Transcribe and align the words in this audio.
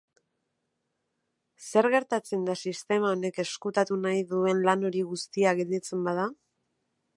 Zer 1.65 1.87
gertatzen 1.95 2.47
da 2.47 2.55
sistema 2.65 3.13
honek 3.17 3.37
ezkutatu 3.45 3.99
nahi 4.07 4.25
duen 4.35 4.67
lan 4.71 4.89
hori 4.89 5.07
guztia 5.13 5.57
gelditzen 5.63 6.05
bada? 6.11 6.29